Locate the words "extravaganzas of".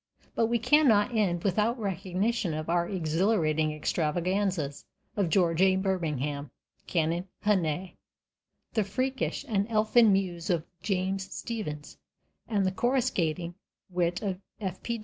3.71-5.29